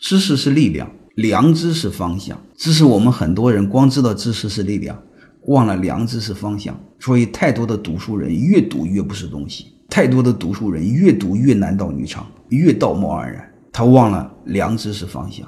[0.00, 2.40] 知识是力量良知是方向。
[2.56, 5.00] 知识我们很多人光知道知识是力量
[5.46, 6.78] 忘了良知是方向。
[6.98, 13.46] 所以太多的读书人越读越不是东西太多的读书人越读越男盗女娼越道貌岸然。
[13.72, 15.46] 他忘了良知是方向。